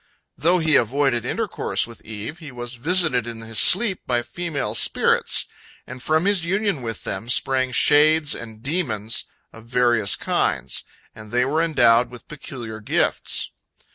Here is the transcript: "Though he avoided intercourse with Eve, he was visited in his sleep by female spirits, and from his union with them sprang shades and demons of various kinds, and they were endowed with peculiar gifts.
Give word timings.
"Though 0.35 0.57
he 0.57 0.77
avoided 0.77 1.25
intercourse 1.25 1.85
with 1.85 2.01
Eve, 2.03 2.39
he 2.39 2.51
was 2.51 2.73
visited 2.73 3.27
in 3.27 3.41
his 3.41 3.59
sleep 3.59 4.01
by 4.07 4.23
female 4.23 4.73
spirits, 4.73 5.45
and 5.85 6.01
from 6.01 6.25
his 6.25 6.43
union 6.43 6.81
with 6.81 7.03
them 7.03 7.29
sprang 7.29 7.71
shades 7.71 8.33
and 8.33 8.63
demons 8.63 9.25
of 9.53 9.67
various 9.67 10.15
kinds, 10.15 10.85
and 11.13 11.31
they 11.31 11.45
were 11.45 11.61
endowed 11.61 12.09
with 12.09 12.27
peculiar 12.27 12.79
gifts. 12.79 13.51